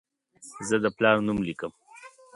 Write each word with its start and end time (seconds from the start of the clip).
زه 0.67 0.75
د 0.83 0.85
پلار 0.97 1.17
نوم 1.25 1.39
لیکم. 1.47 1.71